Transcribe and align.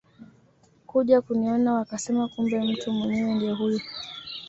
kuja 0.87 1.21
kuniona 1.21 1.73
wakasema 1.73 2.27
kumbe 2.29 2.59
mtu 2.59 2.91
mwenyewe 2.93 3.33
ndio 3.35 3.55
huyu 3.55 3.79